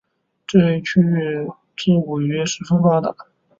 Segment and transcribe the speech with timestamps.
[0.47, 1.47] 这一区域
[1.77, 3.15] 自古渔业十分发达。